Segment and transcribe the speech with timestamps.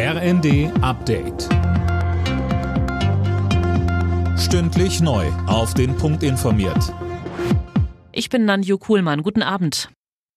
[0.00, 1.48] RND Update.
[4.38, 5.26] Stündlich neu.
[5.48, 6.94] Auf den Punkt informiert.
[8.12, 9.24] Ich bin Nanju Kuhlmann.
[9.24, 9.90] Guten Abend.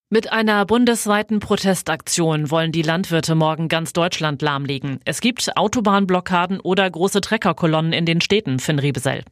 [0.09, 4.99] Mit einer bundesweiten Protestaktion wollen die Landwirte morgen ganz Deutschland lahmlegen.
[5.05, 9.23] Es gibt Autobahnblockaden oder große Treckerkolonnen in den Städten, Finn Riebesell.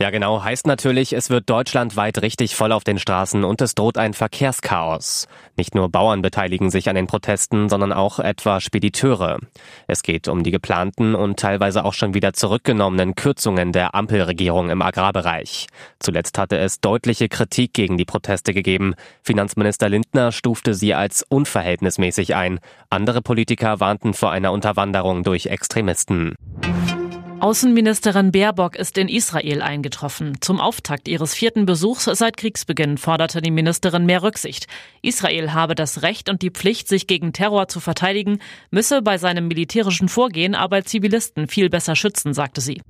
[0.00, 0.44] Ja, genau.
[0.44, 5.26] Heißt natürlich, es wird deutschlandweit richtig voll auf den Straßen und es droht ein Verkehrschaos.
[5.56, 9.40] Nicht nur Bauern beteiligen sich an den Protesten, sondern auch etwa Spediteure.
[9.88, 14.82] Es geht um die geplanten und teilweise auch schon wieder zurückgenommenen Kürzungen der Ampelregierung im
[14.82, 15.66] Agrarbereich.
[15.98, 18.94] Zuletzt hatte es deutliche Kritik gegen die Proteste gegeben.
[19.24, 22.60] Finanzminister Lindner stufte sie als unverhältnismäßig ein.
[22.88, 26.36] Andere Politiker warnten vor einer Unterwanderung durch Extremisten.
[27.40, 30.38] Außenministerin Baerbock ist in Israel eingetroffen.
[30.40, 34.66] Zum Auftakt ihres vierten Besuchs seit Kriegsbeginn forderte die Ministerin mehr Rücksicht.
[35.02, 38.40] Israel habe das Recht und die Pflicht, sich gegen Terror zu verteidigen,
[38.72, 42.82] müsse bei seinem militärischen Vorgehen aber Zivilisten viel besser schützen, sagte sie.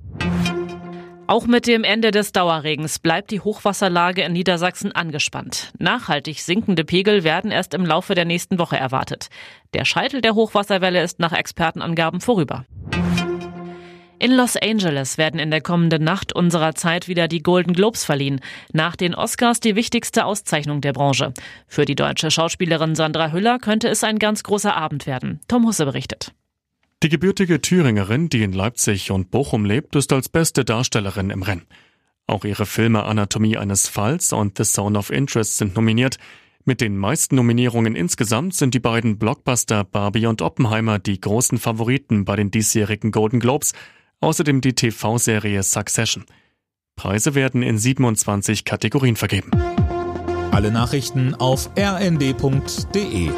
[1.27, 5.71] Auch mit dem Ende des Dauerregens bleibt die Hochwasserlage in Niedersachsen angespannt.
[5.77, 9.27] Nachhaltig sinkende Pegel werden erst im Laufe der nächsten Woche erwartet.
[9.75, 12.65] Der Scheitel der Hochwasserwelle ist nach Expertenangaben vorüber.
[14.21, 18.41] In Los Angeles werden in der kommenden Nacht unserer Zeit wieder die Golden Globes verliehen.
[18.73, 21.33] Nach den Oscars die wichtigste Auszeichnung der Branche.
[21.67, 25.39] Für die deutsche Schauspielerin Sandra Hüller könnte es ein ganz großer Abend werden.
[25.47, 26.33] Tom Husse berichtet.
[27.01, 31.65] Die gebürtige Thüringerin, die in Leipzig und Bochum lebt, ist als beste Darstellerin im Rennen.
[32.27, 36.17] Auch ihre Filme Anatomie eines Falls und The Zone of Interest sind nominiert.
[36.65, 42.25] Mit den meisten Nominierungen insgesamt sind die beiden Blockbuster Barbie und Oppenheimer die großen Favoriten
[42.25, 43.71] bei den diesjährigen Golden Globes.
[44.21, 46.25] Außerdem die TV-Serie Succession.
[46.95, 49.51] Preise werden in 27 Kategorien vergeben.
[50.51, 53.29] Alle Nachrichten auf rnd.de